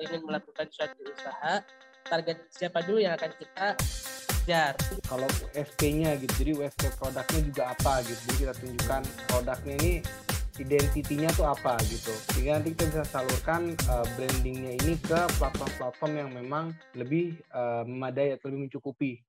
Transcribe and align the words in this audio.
ingin 0.00 0.24
melakukan 0.24 0.66
suatu 0.72 1.00
usaha, 1.04 1.60
target 2.08 2.38
siapa 2.48 2.80
dulu 2.84 2.98
yang 3.04 3.14
akan 3.16 3.32
kita 3.36 3.66
kejar. 4.40 4.74
Kalau 5.04 5.28
USP-nya 5.52 6.16
gitu, 6.18 6.32
jadi 6.40 6.52
USP 6.56 6.82
produknya 6.96 7.40
juga 7.44 7.62
apa 7.70 7.92
gitu. 8.02 8.20
Jadi 8.26 8.36
kita 8.40 8.54
tunjukkan 8.56 9.02
produknya 9.28 9.74
ini 9.84 9.92
identitinya 10.60 11.30
tuh 11.36 11.46
apa 11.48 11.76
gitu. 11.86 12.12
Sehingga 12.32 12.60
nanti 12.60 12.74
kita 12.74 12.84
bisa 12.90 13.04
salurkan 13.08 13.76
uh, 13.88 14.06
brandingnya 14.16 14.76
ini 14.80 14.96
ke 15.00 15.20
platform-platform 15.38 16.12
yang 16.16 16.30
memang 16.32 16.64
lebih 16.96 17.38
uh, 17.52 17.84
memadai 17.84 18.36
atau 18.36 18.52
lebih 18.52 18.68
mencukupi. 18.68 19.20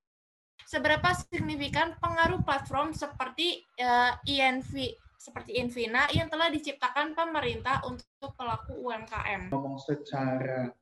Seberapa 0.66 1.12
signifikan 1.18 2.00
pengaruh 2.00 2.42
platform 2.48 2.96
seperti 2.96 3.66
uh, 3.82 4.16
INV 4.24 4.96
seperti 5.22 5.62
Invina 5.62 6.10
yang 6.10 6.34
telah 6.34 6.50
diciptakan 6.50 7.14
pemerintah 7.14 7.86
untuk 7.86 8.34
pelaku 8.34 8.74
UMKM? 8.90 9.54
Ngomong 9.54 9.78
secara 9.78 10.74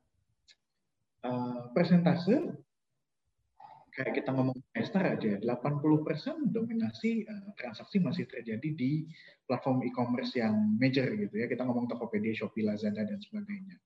uh, 1.28 1.68
persentase, 1.76 2.48
kayak 3.92 4.16
kita 4.16 4.32
ngomong 4.32 4.56
Esther 4.72 5.12
aja, 5.12 5.36
80% 5.44 6.56
dominasi 6.56 7.28
uh, 7.28 7.52
transaksi 7.52 8.00
masih 8.00 8.24
terjadi 8.24 8.72
di 8.72 9.04
platform 9.44 9.84
e-commerce 9.84 10.32
yang 10.40 10.56
major 10.80 11.04
gitu 11.20 11.36
ya. 11.36 11.44
Kita 11.44 11.68
ngomong 11.68 11.92
Tokopedia, 11.92 12.32
Shopee, 12.32 12.64
Lazada, 12.64 13.04
dan 13.04 13.20
sebagainya. 13.20 13.76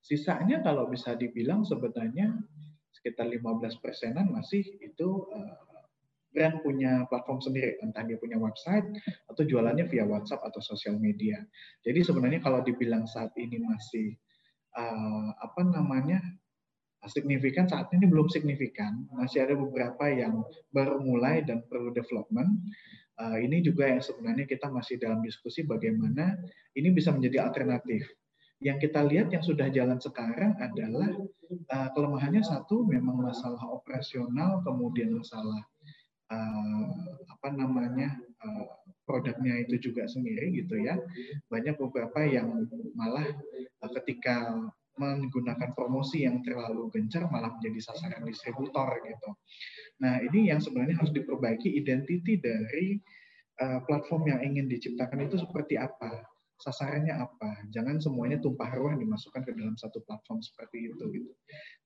Sisanya 0.00 0.64
kalau 0.64 0.88
bisa 0.88 1.20
dibilang 1.20 1.68
sebenarnya 1.68 2.32
sekitar 2.96 3.28
15 3.28 3.84
persenan 3.84 4.32
masih 4.32 4.64
itu 4.80 5.28
uh, 5.36 5.67
brand 6.32 6.60
punya 6.60 7.08
platform 7.08 7.40
sendiri, 7.40 7.80
entah 7.80 8.04
dia 8.04 8.20
punya 8.20 8.36
website 8.36 8.84
atau 9.28 9.42
jualannya 9.42 9.88
via 9.88 10.04
WhatsApp 10.04 10.44
atau 10.44 10.60
sosial 10.60 11.00
media. 11.00 11.40
Jadi 11.82 12.04
sebenarnya 12.04 12.44
kalau 12.44 12.60
dibilang 12.60 13.08
saat 13.08 13.32
ini 13.40 13.58
masih 13.58 14.14
uh, 14.76 15.32
apa 15.40 15.62
namanya 15.64 16.20
signifikan 17.06 17.70
saat 17.70 17.88
ini 17.94 18.10
belum 18.10 18.26
signifikan, 18.26 19.06
masih 19.14 19.46
ada 19.46 19.54
beberapa 19.54 20.10
yang 20.10 20.42
baru 20.74 20.98
mulai 20.98 21.46
dan 21.46 21.62
perlu 21.70 21.94
development. 21.94 22.58
Uh, 23.18 23.38
ini 23.38 23.62
juga 23.62 23.90
yang 23.90 24.02
sebenarnya 24.02 24.46
kita 24.46 24.70
masih 24.70 24.98
dalam 24.98 25.18
diskusi 25.22 25.66
bagaimana 25.66 26.38
ini 26.78 26.94
bisa 26.94 27.10
menjadi 27.10 27.50
alternatif. 27.50 28.06
Yang 28.58 28.90
kita 28.90 29.06
lihat 29.06 29.30
yang 29.30 29.42
sudah 29.42 29.70
jalan 29.70 30.02
sekarang 30.02 30.58
adalah 30.58 31.10
uh, 31.70 31.88
kelemahannya 31.94 32.42
satu 32.42 32.82
memang 32.86 33.22
masalah 33.22 33.62
operasional, 33.70 34.62
kemudian 34.66 35.14
masalah 35.14 35.62
uh, 36.32 36.84
apa 37.28 37.48
namanya 37.54 38.16
uh, 38.44 38.64
produknya 39.08 39.64
itu 39.64 39.90
juga 39.90 40.04
sendiri 40.04 40.52
gitu 40.52 40.76
ya 40.80 41.00
banyak 41.48 41.80
beberapa 41.80 42.24
yang 42.24 42.68
malah 42.92 43.26
uh, 43.84 43.90
ketika 44.00 44.56
menggunakan 44.98 45.72
promosi 45.78 46.26
yang 46.26 46.42
terlalu 46.42 46.90
gencar 46.90 47.30
malah 47.30 47.54
menjadi 47.54 47.78
sasaran 47.86 48.26
distributor 48.26 48.98
gitu. 49.06 49.30
Nah 50.02 50.18
ini 50.26 50.50
yang 50.50 50.58
sebenarnya 50.58 50.98
harus 50.98 51.14
diperbaiki 51.14 51.70
identiti 51.70 52.34
dari 52.42 52.98
uh, 53.62 53.78
platform 53.86 54.26
yang 54.26 54.40
ingin 54.42 54.66
diciptakan 54.66 55.30
itu 55.30 55.38
seperti 55.38 55.78
apa 55.78 56.26
sasarannya 56.58 57.14
apa. 57.14 57.70
Jangan 57.70 58.02
semuanya 58.02 58.42
tumpah 58.42 58.70
ruah 58.74 58.98
dimasukkan 58.98 59.46
ke 59.46 59.52
dalam 59.54 59.78
satu 59.78 60.02
platform 60.02 60.42
seperti 60.42 60.90
itu. 60.90 61.04
Gitu. 61.14 61.32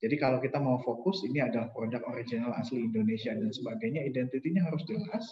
Jadi 0.01 0.17
kalau 0.17 0.41
kita 0.41 0.57
mau 0.59 0.81
fokus, 0.81 1.23
ini 1.29 1.45
adalah 1.45 1.69
produk 1.71 2.01
original 2.09 2.57
asli 2.57 2.89
Indonesia 2.89 3.37
dan 3.37 3.53
sebagainya, 3.53 4.09
identitinya 4.09 4.65
harus 4.67 4.83
jelas. 4.89 5.25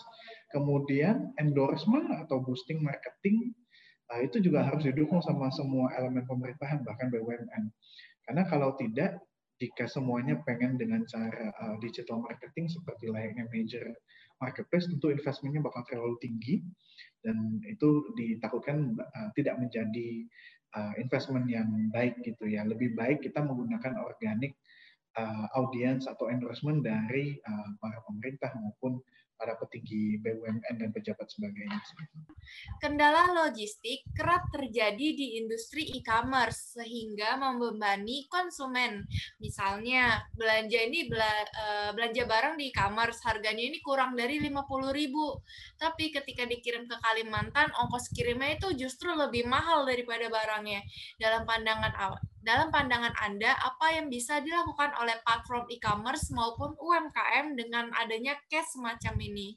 Kemudian 0.53 1.33
endorsement 1.41 2.13
atau 2.13 2.45
boosting 2.45 2.85
marketing 2.85 3.57
nah 4.11 4.19
itu 4.27 4.43
juga 4.43 4.67
harus 4.67 4.83
didukung 4.83 5.23
sama 5.23 5.55
semua 5.55 5.95
elemen 5.95 6.27
pemerintahan 6.27 6.83
bahkan 6.83 7.15
BUMN. 7.15 7.71
Karena 8.27 8.43
kalau 8.51 8.75
tidak, 8.75 9.23
jika 9.63 9.87
semuanya 9.87 10.43
pengen 10.43 10.75
dengan 10.75 11.07
cara 11.07 11.55
uh, 11.63 11.77
digital 11.79 12.19
marketing 12.19 12.67
seperti 12.67 13.07
layaknya 13.07 13.47
major 13.55 13.87
marketplace, 14.41 14.89
tentu 14.89 15.13
investmentnya 15.13 15.61
bakal 15.61 15.85
terlalu 15.87 16.17
tinggi 16.19 16.65
dan 17.21 17.61
itu 17.69 18.11
ditakutkan 18.17 18.97
uh, 18.97 19.29
tidak 19.37 19.61
menjadi 19.61 20.25
uh, 20.75 20.93
investment 20.97 21.47
yang 21.47 21.69
baik 21.93 22.19
gitu 22.25 22.49
ya. 22.49 22.65
Lebih 22.65 22.97
baik 22.97 23.21
kita 23.21 23.45
menggunakan 23.45 24.01
organik 24.01 24.57
uh, 25.21 25.47
audience 25.55 26.09
atau 26.09 26.33
endorsement 26.33 26.81
dari 26.81 27.37
uh, 27.45 27.69
para 27.79 28.01
pemerintah 28.09 28.51
maupun 28.57 28.99
para 29.41 29.57
petinggi 29.57 30.21
BUMN 30.21 30.77
dan 30.77 30.93
pejabat 30.93 31.25
sebagainya. 31.33 31.81
Kendala 32.77 33.33
logistik 33.33 34.05
kerap 34.13 34.53
terjadi 34.53 35.17
di 35.17 35.41
industri 35.41 35.89
e-commerce 35.97 36.77
sehingga 36.77 37.41
membebani 37.41 38.29
konsumen. 38.29 39.09
Misalnya 39.41 40.29
belanja 40.37 40.77
ini 40.77 41.09
eh, 41.09 41.91
belanja 41.97 42.29
barang 42.29 42.55
di 42.61 42.69
e-commerce 42.69 43.25
harganya 43.25 43.65
ini 43.65 43.81
kurang 43.81 44.13
dari 44.13 44.37
50.000. 44.45 45.81
Tapi 45.81 46.05
ketika 46.13 46.45
dikirim 46.45 46.85
ke 46.85 46.97
Kalimantan 47.01 47.73
ongkos 47.81 48.13
kirimnya 48.13 48.61
itu 48.61 48.77
justru 48.77 49.09
lebih 49.17 49.49
mahal 49.49 49.89
daripada 49.89 50.29
barangnya. 50.29 50.85
Dalam 51.17 51.49
pandangan 51.49 51.97
awal 51.97 52.21
dalam 52.41 52.73
pandangan 52.73 53.13
Anda, 53.21 53.53
apa 53.53 53.93
yang 53.93 54.09
bisa 54.09 54.41
dilakukan 54.41 54.97
oleh 54.97 55.21
platform 55.21 55.69
e-commerce 55.69 56.33
maupun 56.33 56.73
UMKM 56.81 57.53
dengan 57.53 57.93
adanya 57.93 58.37
case 58.49 58.81
semacam 58.81 59.15
ini? 59.21 59.57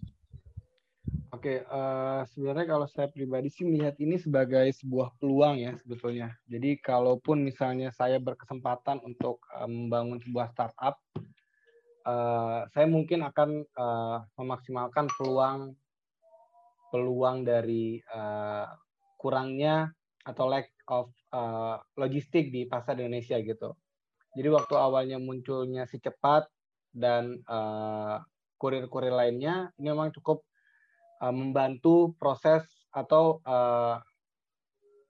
Oke, 1.34 1.66
uh, 1.66 2.22
sebenarnya 2.30 2.66
kalau 2.70 2.86
saya 2.86 3.10
pribadi 3.10 3.50
sih 3.50 3.66
melihat 3.66 3.98
ini 3.98 4.22
sebagai 4.22 4.70
sebuah 4.78 5.18
peluang 5.18 5.66
ya 5.66 5.74
sebetulnya. 5.82 6.30
Jadi 6.46 6.78
kalaupun 6.78 7.42
misalnya 7.42 7.90
saya 7.90 8.22
berkesempatan 8.22 9.02
untuk 9.02 9.42
uh, 9.50 9.66
membangun 9.66 10.22
sebuah 10.22 10.54
startup, 10.54 11.02
uh, 12.06 12.70
saya 12.70 12.86
mungkin 12.86 13.26
akan 13.26 13.66
uh, 13.66 14.22
memaksimalkan 14.38 15.10
peluang 15.18 15.74
peluang 16.94 17.42
dari 17.42 17.98
uh, 18.14 18.70
kurangnya 19.18 19.90
atau 20.24 20.48
lack 20.48 20.72
of 20.88 21.12
uh, 21.36 21.80
logistik 22.00 22.50
di 22.50 22.64
pasar 22.68 22.96
Indonesia 23.00 23.36
gitu. 23.40 23.76
Jadi 24.34 24.50
waktu 24.50 24.76
awalnya 24.80 25.22
munculnya 25.22 25.86
si 25.86 26.00
cepat 26.00 26.48
dan 26.90 27.44
uh, 27.46 28.18
kurir-kurir 28.58 29.14
lainnya 29.14 29.70
ini 29.78 29.92
memang 29.92 30.16
cukup 30.16 30.42
uh, 31.22 31.34
membantu 31.34 32.16
proses 32.18 32.64
atau 32.90 33.44
uh, 33.44 34.00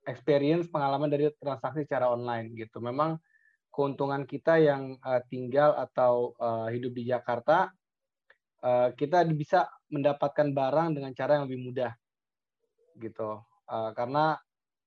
experience 0.04 0.68
pengalaman 0.68 1.08
dari 1.08 1.32
transaksi 1.40 1.88
secara 1.88 2.12
online 2.12 2.52
gitu. 2.58 2.84
Memang 2.84 3.22
keuntungan 3.72 4.28
kita 4.28 4.60
yang 4.60 5.00
uh, 5.00 5.22
tinggal 5.30 5.78
atau 5.78 6.36
uh, 6.38 6.68
hidup 6.68 6.92
di 6.94 7.08
Jakarta 7.08 7.72
uh, 8.64 8.90
kita 8.96 9.28
bisa 9.34 9.68
mendapatkan 9.92 10.50
barang 10.52 10.98
dengan 10.98 11.12
cara 11.14 11.38
yang 11.38 11.46
lebih 11.46 11.62
mudah 11.72 11.92
gitu. 12.98 13.42
Uh, 13.68 13.92
karena 13.96 14.38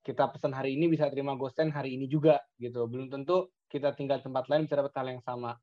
kita 0.06 0.30
pesan 0.30 0.54
hari 0.54 0.78
ini 0.78 0.86
bisa 0.86 1.10
terima 1.10 1.34
gosen 1.34 1.74
hari 1.74 1.98
ini 1.98 2.06
juga 2.06 2.38
gitu. 2.62 2.86
Belum 2.86 3.10
tentu 3.10 3.50
kita 3.66 3.90
tinggal 3.98 4.22
tempat 4.22 4.46
lain 4.46 4.70
bisa 4.70 4.78
dapat 4.78 4.94
hal 4.94 5.06
yang 5.18 5.22
sama. 5.26 5.58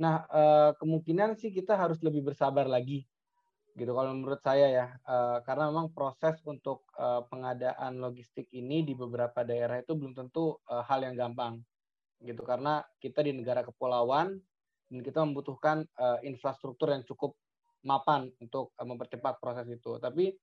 Nah, 0.00 0.24
eh, 0.24 0.70
kemungkinan 0.80 1.36
sih 1.36 1.52
kita 1.52 1.76
harus 1.76 2.00
lebih 2.00 2.24
bersabar 2.32 2.64
lagi 2.64 3.04
gitu 3.76 3.92
kalau 3.92 4.16
menurut 4.16 4.40
saya 4.40 4.72
ya. 4.72 4.86
Eh, 4.96 5.38
karena 5.44 5.68
memang 5.68 5.92
proses 5.92 6.40
untuk 6.48 6.88
eh, 6.96 7.22
pengadaan 7.28 8.00
logistik 8.00 8.48
ini 8.56 8.88
di 8.88 8.96
beberapa 8.96 9.44
daerah 9.44 9.84
itu 9.84 9.92
belum 9.92 10.16
tentu 10.16 10.56
hal 10.64 11.04
yang 11.04 11.12
gampang 11.12 11.60
gitu 12.18 12.42
karena 12.42 12.82
kita 12.98 13.22
di 13.22 13.30
negara 13.30 13.62
kepulauan 13.62 14.34
dan 14.88 15.00
kita 15.06 15.22
membutuhkan 15.22 15.86
infrastruktur 16.26 16.90
yang 16.90 17.06
cukup 17.06 17.36
mapan 17.86 18.32
untuk 18.42 18.74
mempercepat 18.74 19.38
proses 19.38 19.68
itu. 19.70 20.02
Tapi 20.02 20.34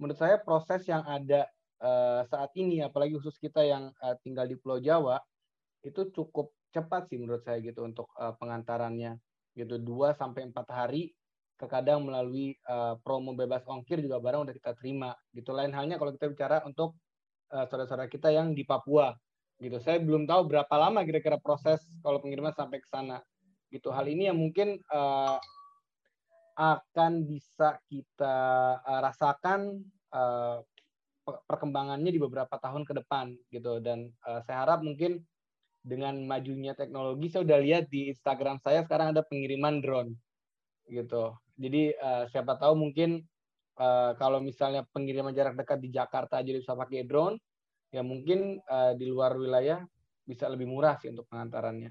menurut 0.00 0.18
saya 0.18 0.42
proses 0.42 0.82
yang 0.90 1.06
ada 1.06 1.46
uh, 1.80 2.22
saat 2.28 2.52
ini 2.56 2.84
apalagi 2.84 3.16
khusus 3.16 3.36
kita 3.40 3.64
yang 3.64 3.90
uh, 4.00 4.16
tinggal 4.20 4.46
di 4.46 4.56
Pulau 4.56 4.78
Jawa 4.78 5.20
itu 5.80 6.12
cukup 6.12 6.52
cepat 6.70 7.10
sih 7.10 7.18
menurut 7.18 7.42
saya 7.42 7.58
gitu 7.60 7.82
untuk 7.82 8.08
uh, 8.16 8.36
pengantarannya. 8.36 9.18
Gitu 9.50 9.82
2 9.82 10.14
sampai 10.14 10.46
empat 10.46 10.70
hari 10.70 11.10
terkadang 11.58 12.06
melalui 12.06 12.56
uh, 12.70 12.96
promo 13.02 13.36
bebas 13.36 13.66
ongkir 13.68 14.00
juga 14.00 14.22
barang 14.22 14.48
udah 14.48 14.54
kita 14.54 14.72
terima. 14.78 15.12
Gitu 15.34 15.50
lain 15.50 15.74
halnya 15.74 15.98
kalau 15.98 16.14
kita 16.14 16.30
bicara 16.30 16.62
untuk 16.64 16.96
uh, 17.52 17.66
saudara-saudara 17.66 18.08
kita 18.08 18.30
yang 18.30 18.54
di 18.54 18.62
Papua. 18.62 19.12
Gitu 19.60 19.76
saya 19.82 20.00
belum 20.00 20.24
tahu 20.24 20.48
berapa 20.48 20.74
lama 20.78 21.04
kira-kira 21.04 21.36
proses 21.36 21.82
kalau 22.00 22.22
pengiriman 22.22 22.54
sampai 22.54 22.80
ke 22.80 22.88
sana. 22.88 23.20
Gitu 23.68 23.90
hal 23.92 24.06
ini 24.08 24.30
yang 24.30 24.38
mungkin 24.38 24.78
uh, 24.88 25.36
akan 26.60 27.24
bisa 27.24 27.80
kita 27.88 28.36
rasakan 28.84 29.80
perkembangannya 31.46 32.10
di 32.10 32.20
beberapa 32.20 32.56
tahun 32.56 32.82
ke 32.86 32.92
depan 33.04 33.34
gitu 33.52 33.78
dan 33.82 34.10
uh, 34.26 34.40
saya 34.44 34.66
harap 34.66 34.80
mungkin 34.82 35.22
dengan 35.80 36.18
majunya 36.28 36.76
teknologi 36.76 37.32
saya 37.32 37.46
udah 37.48 37.58
lihat 37.60 37.84
di 37.88 38.12
Instagram 38.12 38.60
saya 38.60 38.84
sekarang 38.84 39.16
ada 39.16 39.24
pengiriman 39.24 39.80
drone 39.80 40.12
gitu 40.90 41.36
jadi 41.56 41.96
uh, 41.96 42.24
siapa 42.28 42.56
tahu 42.56 42.76
mungkin 42.76 43.24
uh, 43.80 44.12
kalau 44.20 44.40
misalnya 44.44 44.84
pengiriman 44.92 45.32
jarak 45.32 45.56
dekat 45.56 45.78
di 45.80 45.88
Jakarta 45.92 46.40
aja 46.40 46.52
bisa 46.52 46.76
pakai 46.76 47.04
drone 47.08 47.40
ya 47.90 48.00
mungkin 48.04 48.60
uh, 48.68 48.92
di 48.94 49.06
luar 49.08 49.34
wilayah 49.34 49.82
bisa 50.30 50.46
lebih 50.46 50.70
murah 50.70 50.94
sih 51.02 51.10
untuk 51.10 51.26
pengantarannya. 51.26 51.90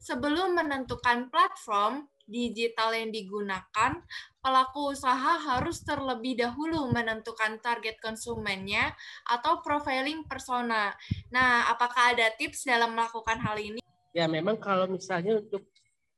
Sebelum 0.00 0.56
menentukan 0.56 1.28
platform 1.28 2.08
digital 2.24 2.96
yang 2.96 3.12
digunakan, 3.12 4.00
pelaku 4.40 4.96
usaha 4.96 5.36
harus 5.36 5.84
terlebih 5.84 6.40
dahulu 6.40 6.88
menentukan 6.88 7.60
target 7.60 8.00
konsumennya 8.00 8.96
atau 9.28 9.60
profiling 9.60 10.24
persona. 10.24 10.96
Nah, 11.28 11.68
apakah 11.68 12.16
ada 12.16 12.32
tips 12.32 12.64
dalam 12.64 12.96
melakukan 12.96 13.36
hal 13.44 13.60
ini? 13.60 13.84
Ya, 14.16 14.24
memang 14.24 14.56
kalau 14.56 14.88
misalnya 14.88 15.36
untuk 15.36 15.68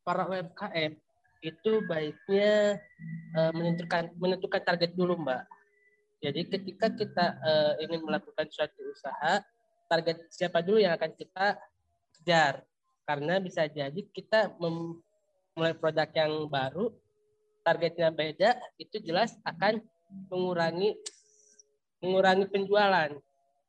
para 0.07 0.31
UMKM 0.31 0.95
itu 1.43 1.73
baiknya 1.91 2.79
uh, 3.35 3.51
menentukan 3.51 4.15
menentukan 4.15 4.63
target 4.63 4.95
dulu, 4.95 5.19
Mbak. 5.19 5.43
Jadi 6.23 6.41
ketika 6.47 6.87
kita 6.95 7.27
uh, 7.43 7.73
ingin 7.83 8.07
melakukan 8.07 8.47
suatu 8.47 8.79
usaha, 8.95 9.43
target 9.91 10.23
siapa 10.31 10.63
dulu 10.63 10.79
yang 10.79 10.95
akan 10.95 11.11
kita 11.19 11.59
kejar 12.23 12.63
karena 13.03 13.43
bisa 13.43 13.67
jadi 13.67 14.01
kita 14.15 14.55
memulai 14.59 15.75
produk 15.77 16.09
yang 16.15 16.47
baru 16.47 16.95
targetnya 17.63 18.11
beda 18.11 18.59
itu 18.79 18.99
jelas 19.03 19.39
akan 19.47 19.83
mengurangi 20.31 20.99
mengurangi 22.03 22.47
penjualan. 22.51 23.11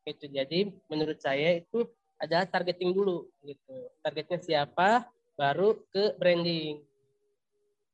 Itu 0.04 0.28
jadi 0.28 0.74
menurut 0.90 1.22
saya 1.22 1.62
itu 1.62 1.86
adalah 2.20 2.50
targeting 2.50 2.92
dulu 2.92 3.30
gitu. 3.46 3.76
Targetnya 4.02 4.40
siapa 4.42 5.08
baru 5.38 5.80
ke 5.94 6.18
branding. 6.18 6.82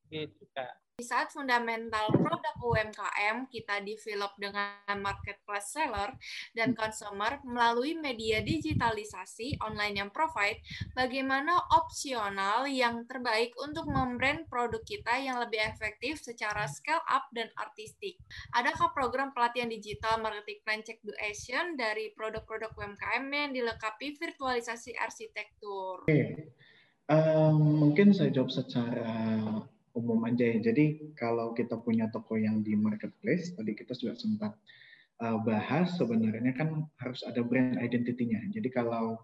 Gitu 0.09 0.43
kak 0.55 0.88
di 0.99 1.07
saat 1.07 1.31
fundamental 1.31 2.11
produk 2.11 2.55
UMKM 2.59 3.47
kita 3.47 3.79
develop 3.87 4.35
dengan 4.35 4.99
marketplace 4.99 5.71
seller 5.71 6.11
dan 6.51 6.75
consumer 6.75 7.39
melalui 7.47 7.95
media 7.95 8.43
digitalisasi 8.43 9.63
online 9.63 10.03
yang 10.03 10.11
provide, 10.11 10.59
bagaimana 10.91 11.55
opsional 11.71 12.67
yang 12.67 13.07
terbaik 13.07 13.55
untuk 13.63 13.87
membrand 13.87 14.43
produk 14.51 14.83
kita 14.83 15.15
yang 15.23 15.39
lebih 15.39 15.63
efektif 15.63 16.19
secara 16.19 16.67
scale 16.67 16.99
up 17.07 17.31
dan 17.31 17.47
artistik. 17.55 18.19
Adakah 18.51 18.91
program 18.91 19.31
pelatihan 19.31 19.71
digital 19.71 20.19
marketing 20.19 20.59
plan 20.67 20.83
check 20.83 20.99
do 21.07 21.15
action 21.23 21.79
dari 21.79 22.11
produk-produk 22.11 22.75
UMKM 22.75 23.23
yang 23.31 23.55
dilengkapi 23.55 24.19
virtualisasi 24.19 24.99
arsitektur? 24.99 26.03
Okay. 26.11 26.51
um, 27.07 27.87
mungkin 27.87 28.11
saya 28.11 28.35
jawab 28.35 28.51
secara 28.51 29.15
umum 29.95 30.25
aja 30.27 30.45
ya. 30.45 30.57
Jadi 30.59 31.13
kalau 31.17 31.53
kita 31.53 31.77
punya 31.81 32.09
toko 32.09 32.37
yang 32.37 32.61
di 32.61 32.73
marketplace, 32.77 33.53
tadi 33.55 33.73
kita 33.73 33.93
sudah 33.93 34.15
sempat 34.17 34.53
uh, 35.23 35.37
bahas 35.41 35.95
sebenarnya 35.97 36.53
kan 36.55 36.85
harus 37.01 37.21
ada 37.25 37.41
brand 37.41 37.77
identity-nya. 37.79 38.49
Jadi 38.53 38.69
kalau 38.69 39.17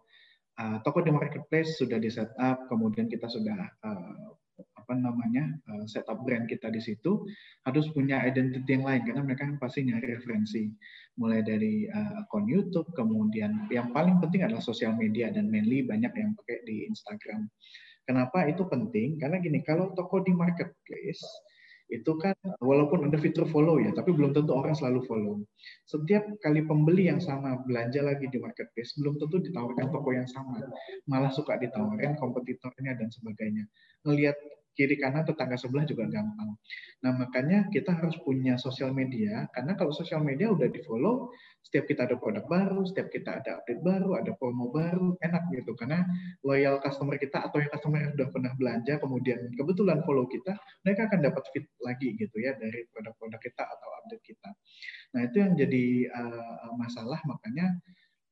uh, 0.59 0.77
toko 0.81 1.03
di 1.03 1.11
marketplace 1.11 1.77
sudah 1.77 1.97
di 2.01 2.09
setup, 2.09 2.65
kemudian 2.71 3.11
kita 3.11 3.27
sudah 3.29 3.59
uh, 3.83 4.35
apa 4.55 4.93
namanya 5.01 5.49
uh, 5.73 5.83
setup 5.89 6.21
brand 6.21 6.45
kita 6.45 6.69
di 6.69 6.77
situ 6.77 7.25
harus 7.65 7.89
punya 7.91 8.21
identity 8.21 8.77
yang 8.77 8.85
lain 8.85 9.01
karena 9.01 9.25
mereka 9.25 9.49
kan 9.49 9.57
pasti 9.57 9.81
nyari 9.81 10.13
referensi 10.13 10.69
mulai 11.17 11.41
dari 11.41 11.89
uh, 11.89 12.21
akun 12.21 12.45
YouTube 12.45 12.87
kemudian 12.93 13.65
yang 13.73 13.89
paling 13.91 14.21
penting 14.21 14.45
adalah 14.45 14.61
sosial 14.61 14.93
media 14.93 15.33
dan 15.33 15.49
mainly 15.49 15.81
banyak 15.81 16.13
yang 16.13 16.37
pakai 16.37 16.61
di 16.69 16.85
Instagram 16.85 17.49
Kenapa 18.05 18.45
itu 18.45 18.63
penting? 18.69 19.17
Karena 19.17 19.41
gini, 19.41 19.65
kalau 19.65 19.89
toko 19.97 20.21
di 20.21 20.29
marketplace 20.29 21.25
itu 21.85 22.17
kan 22.17 22.33
walaupun 22.65 23.05
ada 23.05 23.17
fitur 23.21 23.45
follow 23.45 23.77
ya, 23.77 23.93
tapi 23.93 24.09
belum 24.09 24.33
tentu 24.33 24.57
orang 24.57 24.73
selalu 24.73 25.05
follow. 25.05 25.41
Setiap 25.85 26.25
kali 26.41 26.65
pembeli 26.65 27.13
yang 27.13 27.21
sama 27.21 27.61
belanja 27.61 28.01
lagi 28.01 28.25
di 28.25 28.41
marketplace, 28.41 28.97
belum 28.97 29.21
tentu 29.21 29.37
ditawarkan 29.41 29.93
toko 29.93 30.09
yang 30.13 30.25
sama. 30.25 30.65
Malah 31.05 31.29
suka 31.29 31.61
ditawarkan 31.61 32.17
kompetitornya 32.17 32.97
dan 32.97 33.09
sebagainya. 33.13 33.69
Ngelihat 34.01 34.37
kiri 34.75 34.99
kanan 34.99 35.23
tetangga 35.23 35.55
sebelah 35.55 35.87
juga 35.87 36.05
gampang. 36.11 36.53
Nah 37.01 37.11
makanya 37.15 37.71
kita 37.71 37.95
harus 37.95 38.19
punya 38.21 38.59
sosial 38.59 38.91
media 38.91 39.47
karena 39.55 39.73
kalau 39.79 39.95
sosial 39.95 40.19
media 40.21 40.51
udah 40.51 40.67
di 40.67 40.83
follow, 40.83 41.31
setiap 41.63 41.89
kita 41.89 42.05
ada 42.05 42.15
produk 42.19 42.45
baru, 42.45 42.85
setiap 42.85 43.09
kita 43.09 43.41
ada 43.41 43.63
update 43.63 43.81
baru, 43.81 44.19
ada 44.19 44.35
promo 44.37 44.69
baru, 44.69 45.17
enak 45.23 45.49
gitu 45.55 45.73
karena 45.79 46.05
loyal 46.43 46.77
customer 46.83 47.17
kita 47.17 47.41
atau 47.41 47.57
yang 47.63 47.71
customer 47.71 47.99
yang 48.03 48.11
sudah 48.13 48.29
pernah 48.29 48.51
belanja 48.59 48.93
kemudian 49.01 49.39
kebetulan 49.55 49.99
follow 50.05 50.27
kita, 50.29 50.53
mereka 50.85 51.09
akan 51.09 51.19
dapat 51.23 51.43
fit 51.55 51.65
lagi 51.81 52.13
gitu 52.19 52.35
ya 52.37 52.53
dari 52.59 52.85
produk-produk 52.91 53.39
kita 53.41 53.63
atau 53.65 53.89
update 54.03 54.23
kita. 54.27 54.49
Nah 55.15 55.21
itu 55.25 55.35
yang 55.39 55.53
jadi 55.55 55.85
uh, 56.11 56.69
masalah 56.75 57.17
makanya 57.23 57.79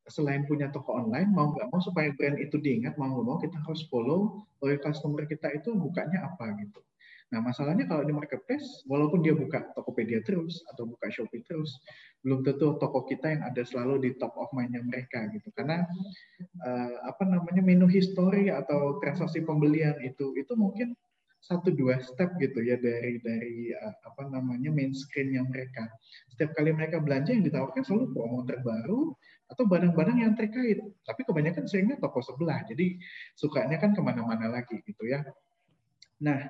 selain 0.08 0.44
punya 0.44 0.68
toko 0.72 0.96
online, 1.00 1.32
mau 1.32 1.56
nggak 1.56 1.72
mau 1.72 1.80
supaya 1.80 2.12
brand 2.16 2.36
itu 2.40 2.60
diingat, 2.60 3.00
mau 3.00 3.08
nggak 3.12 3.26
mau 3.26 3.38
kita 3.40 3.56
harus 3.64 3.88
follow 3.88 4.44
loyal 4.60 4.80
customer 4.84 5.24
kita 5.24 5.52
itu 5.56 5.72
bukanya 5.72 6.28
apa 6.28 6.52
gitu. 6.60 6.84
Nah 7.34 7.42
masalahnya 7.42 7.90
kalau 7.90 8.06
di 8.06 8.14
marketplace, 8.14 8.86
walaupun 8.86 9.26
dia 9.26 9.34
buka 9.34 9.74
Tokopedia 9.74 10.22
terus 10.22 10.62
atau 10.70 10.86
buka 10.86 11.10
Shopee 11.10 11.42
terus, 11.42 11.82
belum 12.22 12.46
tentu 12.46 12.78
toko 12.78 13.10
kita 13.10 13.34
yang 13.34 13.42
ada 13.42 13.66
selalu 13.66 14.06
di 14.06 14.10
top 14.22 14.38
of 14.38 14.54
mind-nya 14.54 14.86
mereka 14.86 15.26
gitu. 15.34 15.50
Karena 15.58 15.82
uh, 16.62 16.96
apa 17.10 17.26
namanya 17.26 17.66
menu 17.66 17.90
history 17.90 18.54
atau 18.54 19.02
transaksi 19.02 19.42
pembelian 19.42 19.98
itu 20.06 20.38
itu 20.38 20.54
mungkin 20.54 20.94
satu 21.44 21.76
dua 21.76 22.00
step 22.00 22.40
gitu 22.40 22.64
ya 22.64 22.78
dari 22.78 23.20
dari 23.20 23.74
uh, 23.76 23.96
apa 24.06 24.30
namanya 24.30 24.70
main 24.70 24.94
screen-nya 24.94 25.42
mereka. 25.50 25.90
Setiap 26.38 26.54
kali 26.54 26.70
mereka 26.70 27.02
belanja 27.02 27.34
yang 27.34 27.44
ditawarkan 27.44 27.82
selalu 27.82 28.14
promo 28.14 28.46
terbaru, 28.46 29.18
atau 29.54 29.70
barang-barang 29.70 30.18
yang 30.18 30.34
terkait. 30.34 30.82
Tapi 31.06 31.22
kebanyakan 31.30 31.70
seringnya 31.70 32.02
toko 32.02 32.26
sebelah, 32.26 32.66
jadi 32.66 32.98
sukanya 33.38 33.78
kan 33.78 33.94
ke 33.94 34.02
mana-mana 34.02 34.50
lagi 34.50 34.82
gitu 34.82 35.06
ya. 35.06 35.22
Nah, 36.26 36.42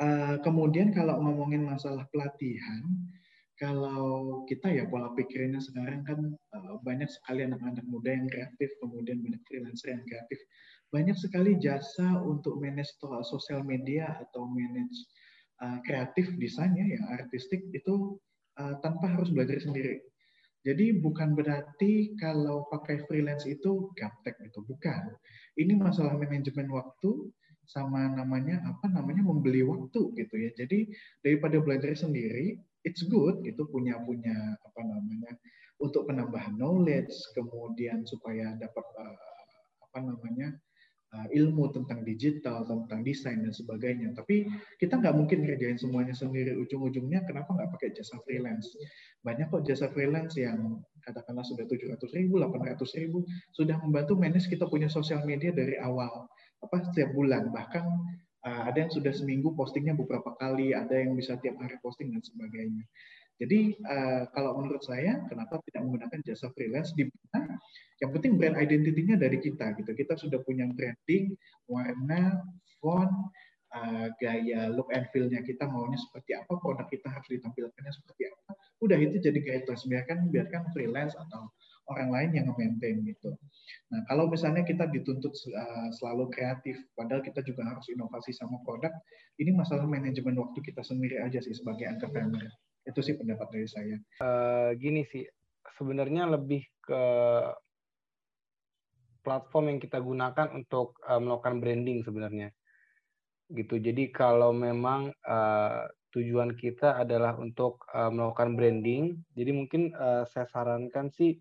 eh, 0.00 0.36
kemudian 0.40 0.96
kalau 0.96 1.20
ngomongin 1.20 1.68
masalah 1.68 2.08
pelatihan, 2.08 2.88
kalau 3.60 4.42
kita 4.48 4.70
ya 4.70 4.88
pola 4.88 5.12
pikirnya 5.12 5.60
sekarang 5.60 6.08
kan 6.08 6.18
eh, 6.32 6.76
banyak 6.80 7.12
sekali 7.12 7.44
anak-anak 7.44 7.84
muda 7.84 8.16
yang 8.16 8.26
kreatif, 8.32 8.72
kemudian 8.80 9.20
banyak 9.20 9.42
freelancer 9.44 9.92
yang 9.92 10.02
kreatif. 10.08 10.40
Banyak 10.88 11.20
sekali 11.20 11.60
jasa 11.60 12.16
untuk 12.24 12.56
manage 12.64 12.96
sosial 13.28 13.60
media 13.60 14.16
atau 14.24 14.48
manage 14.48 14.96
eh, 15.60 15.78
kreatif 15.84 16.32
desainnya 16.40 16.96
yang 16.96 17.04
artistik 17.12 17.60
itu 17.76 18.16
tanpa 18.58 19.14
harus 19.14 19.30
belajar 19.30 19.62
sendiri 19.62 20.02
jadi 20.66 20.98
bukan 20.98 21.38
berarti 21.38 22.18
kalau 22.18 22.66
pakai 22.66 23.06
freelance 23.06 23.46
itu 23.46 23.94
gaptek 23.94 24.34
itu 24.42 24.58
bukan. 24.66 25.14
Ini 25.54 25.78
masalah 25.78 26.18
manajemen 26.18 26.66
waktu 26.70 27.30
sama 27.68 28.10
namanya 28.10 28.64
apa 28.66 28.90
namanya 28.90 29.22
membeli 29.22 29.62
waktu 29.62 30.12
gitu 30.18 30.34
ya. 30.34 30.50
Jadi 30.58 30.90
daripada 31.22 31.62
belajar 31.62 31.94
sendiri, 31.94 32.58
it's 32.82 33.06
good 33.06 33.38
gitu 33.46 33.70
punya 33.70 34.02
punya 34.02 34.34
apa 34.58 34.80
namanya 34.82 35.36
untuk 35.78 36.10
penambahan 36.10 36.58
knowledge, 36.58 37.14
kemudian 37.38 38.02
supaya 38.02 38.58
dapat 38.58 38.86
uh, 38.98 39.18
apa 39.88 39.98
namanya 40.02 40.58
ilmu 41.08 41.72
tentang 41.72 42.04
digital, 42.04 42.68
tentang 42.68 43.00
desain 43.00 43.40
dan 43.40 43.52
sebagainya. 43.52 44.12
Tapi 44.12 44.44
kita 44.76 45.00
nggak 45.00 45.16
mungkin 45.16 45.40
ngerjain 45.40 45.80
semuanya 45.80 46.12
sendiri. 46.12 46.52
Ujung-ujungnya 46.60 47.24
kenapa 47.24 47.56
nggak 47.56 47.70
pakai 47.72 47.96
jasa 47.96 48.20
freelance? 48.28 48.68
Banyak 49.24 49.48
kok 49.48 49.64
jasa 49.64 49.88
freelance 49.88 50.36
yang 50.36 50.84
katakanlah 51.00 51.44
sudah 51.48 51.64
700 51.64 51.96
ribu, 52.12 52.36
800 52.36 53.00
ribu, 53.00 53.24
sudah 53.56 53.80
membantu 53.80 54.20
manage 54.20 54.52
kita 54.52 54.68
punya 54.68 54.92
sosial 54.92 55.24
media 55.24 55.48
dari 55.48 55.80
awal, 55.80 56.28
apa 56.60 56.76
setiap 56.92 57.16
bulan. 57.16 57.48
Bahkan 57.48 57.84
uh, 58.44 58.62
ada 58.68 58.84
yang 58.84 58.92
sudah 58.92 59.12
seminggu 59.16 59.56
postingnya 59.56 59.96
beberapa 59.96 60.36
kali, 60.36 60.76
ada 60.76 60.92
yang 60.92 61.16
bisa 61.16 61.40
tiap 61.40 61.56
hari 61.56 61.80
posting 61.80 62.12
dan 62.12 62.20
sebagainya. 62.20 62.84
Jadi 63.38 63.78
uh, 63.86 64.26
kalau 64.34 64.58
menurut 64.58 64.82
saya, 64.82 65.22
kenapa 65.30 65.62
tidak 65.70 65.86
menggunakan 65.86 66.18
jasa 66.26 66.50
freelance 66.58 66.90
di 66.98 67.06
mana 67.06 67.54
yang 68.02 68.10
penting 68.10 68.34
brand 68.34 68.58
identity-nya 68.58 69.14
dari 69.14 69.38
kita 69.38 69.78
gitu. 69.78 69.94
Kita 69.94 70.18
sudah 70.18 70.42
punya 70.42 70.66
branding, 70.66 71.38
warna, 71.70 72.42
font, 72.82 73.10
uh, 73.74 74.10
gaya 74.18 74.70
look 74.74 74.90
and 74.90 75.06
feel-nya 75.14 75.42
kita 75.46 75.70
maunya 75.70 75.98
seperti 75.98 76.34
apa, 76.34 76.52
produk 76.58 76.86
kita 76.90 77.08
harus 77.10 77.28
ditampilkannya 77.30 77.92
seperti 77.94 78.26
apa. 78.26 78.50
Udah 78.82 78.98
itu 78.98 79.22
jadi 79.22 79.38
guidelines 79.38 79.84
biarkan 79.86 80.18
biarkan 80.34 80.62
freelance 80.74 81.14
atau 81.14 81.50
orang 81.88 82.12
lain 82.12 82.30
yang 82.36 82.44
nge-maintain 82.52 83.00
gitu. 83.06 83.32
Nah, 83.88 84.04
kalau 84.12 84.28
misalnya 84.28 84.60
kita 84.60 84.84
dituntut 84.92 85.32
uh, 85.56 85.88
selalu 85.96 86.28
kreatif, 86.28 86.76
padahal 86.92 87.24
kita 87.24 87.40
juga 87.40 87.64
harus 87.64 87.88
inovasi 87.88 88.36
sama 88.36 88.60
produk, 88.60 88.92
ini 89.40 89.56
masalah 89.56 89.88
manajemen 89.88 90.36
waktu 90.36 90.60
kita 90.60 90.84
sendiri 90.84 91.22
aja 91.24 91.40
sih 91.40 91.56
sebagai 91.56 91.88
entrepreneur. 91.88 92.44
Itu 92.88 93.04
sih 93.04 93.14
pendapat 93.20 93.52
dari 93.52 93.68
saya. 93.68 93.96
Uh, 94.24 94.72
gini 94.80 95.04
sih, 95.12 95.28
sebenarnya 95.76 96.24
lebih 96.24 96.64
ke 96.80 97.04
platform 99.20 99.76
yang 99.76 99.80
kita 99.84 100.00
gunakan 100.00 100.48
untuk 100.56 100.96
uh, 101.04 101.20
melakukan 101.20 101.60
branding 101.60 102.00
sebenarnya. 102.00 102.48
Gitu. 103.52 103.76
Jadi 103.76 104.08
kalau 104.08 104.56
memang 104.56 105.12
uh, 105.28 105.84
tujuan 106.16 106.56
kita 106.56 106.96
adalah 106.96 107.36
untuk 107.36 107.84
uh, 107.92 108.08
melakukan 108.08 108.56
branding, 108.56 109.20
jadi 109.36 109.52
mungkin 109.52 109.92
uh, 109.92 110.24
saya 110.24 110.48
sarankan 110.48 111.12
sih 111.12 111.36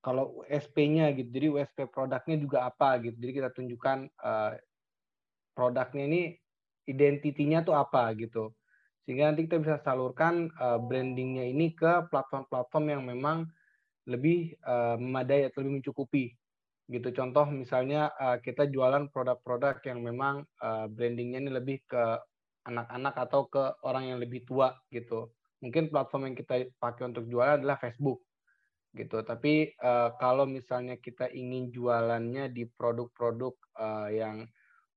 kalau 0.00 0.44
USP-nya 0.44 1.12
gitu. 1.16 1.28
Jadi 1.32 1.46
USP 1.52 1.78
produknya 1.88 2.36
juga 2.40 2.68
apa 2.68 3.00
gitu. 3.00 3.16
Jadi 3.16 3.32
kita 3.32 3.48
tunjukkan 3.52 3.98
uh, 4.20 4.52
produknya 5.56 6.04
ini 6.08 6.22
identitinya 6.88 7.64
tuh 7.64 7.76
apa 7.76 8.12
gitu. 8.16 8.52
Sehingga 9.04 9.30
nanti 9.30 9.44
kita 9.44 9.60
bisa 9.60 9.76
salurkan 9.84 10.48
uh, 10.56 10.80
brandingnya 10.80 11.44
ini 11.44 11.76
ke 11.76 12.08
platform-platform 12.08 12.84
yang 12.88 13.02
memang 13.04 13.44
lebih 14.08 14.56
uh, 14.64 14.96
memadai 14.96 15.48
atau 15.48 15.60
lebih 15.64 15.84
mencukupi 15.84 16.32
gitu. 16.88 17.08
Contoh 17.16 17.48
misalnya 17.48 18.12
uh, 18.20 18.36
kita 18.40 18.68
jualan 18.68 19.08
produk-produk 19.08 19.80
yang 19.84 20.04
memang 20.04 20.44
uh, 20.60 20.88
brandingnya 20.88 21.40
ini 21.40 21.50
lebih 21.52 21.80
ke 21.88 22.04
anak-anak 22.64 23.14
atau 23.28 23.44
ke 23.48 23.64
orang 23.84 24.12
yang 24.12 24.18
lebih 24.20 24.44
tua 24.48 24.72
gitu. 24.88 25.32
Mungkin 25.60 25.88
platform 25.88 26.32
yang 26.32 26.36
kita 26.36 26.68
pakai 26.76 27.08
untuk 27.08 27.28
jualan 27.28 27.60
adalah 27.60 27.80
Facebook 27.80 28.24
gitu. 28.96 29.20
Tapi 29.24 29.72
uh, 29.80 30.16
kalau 30.20 30.44
misalnya 30.44 30.96
kita 31.00 31.28
ingin 31.32 31.72
jualannya 31.72 32.52
di 32.52 32.68
produk-produk 32.68 33.54
uh, 33.80 34.08
yang 34.08 34.44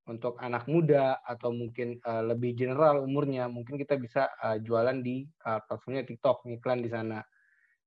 untuk 0.07 0.39
anak 0.39 0.65
muda 0.71 1.19
atau 1.21 1.51
mungkin 1.51 1.99
uh, 2.07 2.23
lebih 2.23 2.55
general 2.55 3.03
umurnya, 3.03 3.51
mungkin 3.51 3.75
kita 3.75 3.99
bisa 3.99 4.31
uh, 4.39 4.55
jualan 4.57 5.03
di 5.03 5.27
uh, 5.43 5.59
platformnya 5.67 6.07
TikTok, 6.07 6.47
iklan 6.47 6.79
di 6.79 6.89
sana 6.89 7.19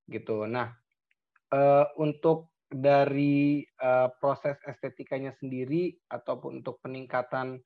gitu. 0.04 0.44
Nah, 0.44 0.68
uh, 1.56 1.86
untuk 1.96 2.52
dari 2.70 3.66
uh, 3.82 4.12
proses 4.22 4.54
estetikanya 4.62 5.34
sendiri 5.42 5.90
ataupun 6.06 6.62
untuk 6.62 6.78
peningkatan 6.84 7.58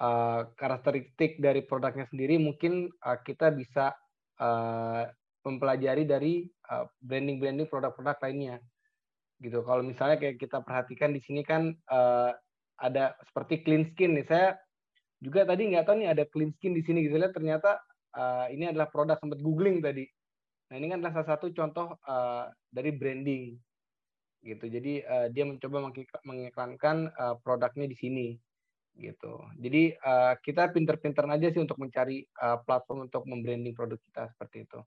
uh, 0.00 0.48
karakteristik 0.56 1.36
dari 1.36 1.60
produknya 1.66 2.08
sendiri 2.08 2.40
mungkin 2.40 2.88
uh, 3.04 3.20
kita 3.20 3.52
bisa 3.52 3.92
uh, 4.40 5.04
mempelajari 5.44 6.08
dari 6.08 6.48
uh, 6.72 6.88
produk-produk 7.68 8.16
lainnya 8.24 8.56
gitu. 9.40 9.64
Kalau 9.64 9.84
misalnya 9.84 10.16
kayak 10.20 10.36
kita 10.36 10.60
perhatikan 10.60 11.12
di 11.16 11.20
sini 11.24 11.44
kan 11.44 11.72
uh, 11.88 12.32
ada 12.80 13.14
seperti 13.28 13.62
clean 13.62 13.92
skin 13.92 14.16
nih. 14.16 14.26
Saya 14.26 14.48
juga 15.20 15.44
tadi 15.44 15.68
nggak 15.68 15.84
tahu 15.84 15.96
nih 16.00 16.10
ada 16.10 16.24
clean 16.26 16.50
skin 16.56 16.72
di 16.72 16.82
sini 16.82 17.04
gitu. 17.04 17.20
Ternyata 17.20 17.76
uh, 18.16 18.46
ini 18.48 18.72
adalah 18.72 18.88
produk 18.88 19.20
sempat 19.20 19.38
googling 19.38 19.84
tadi. 19.84 20.08
Nah 20.70 20.74
ini 20.78 20.86
kan 20.88 20.98
adalah 21.02 21.14
salah 21.20 21.28
satu 21.36 21.52
contoh 21.52 21.98
uh, 22.08 22.48
dari 22.70 22.90
branding 22.94 23.54
gitu. 24.40 24.64
Jadi 24.66 25.04
uh, 25.04 25.28
dia 25.28 25.44
mencoba 25.44 25.92
mengiklankan 26.24 26.96
uh, 27.12 27.36
produknya 27.44 27.86
di 27.90 27.96
sini 27.98 28.28
gitu. 28.96 29.40
Jadi 29.60 29.94
uh, 30.00 30.34
kita 30.40 30.72
pinter-pinter 30.74 31.24
aja 31.28 31.48
sih 31.52 31.62
untuk 31.62 31.78
mencari 31.78 32.24
uh, 32.42 32.58
platform 32.64 33.08
untuk 33.08 33.22
membranding 33.28 33.72
produk 33.76 34.00
kita 34.02 34.28
seperti 34.34 34.66
itu. 34.66 34.80